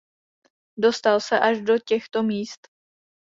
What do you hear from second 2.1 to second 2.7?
míst.